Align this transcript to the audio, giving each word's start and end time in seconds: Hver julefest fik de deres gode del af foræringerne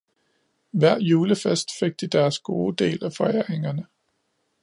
Hver 0.73 0.97
julefest 0.99 1.69
fik 1.79 1.99
de 2.01 2.07
deres 2.07 2.39
gode 2.39 2.75
del 2.85 3.03
af 3.03 3.13
foræringerne 3.13 3.85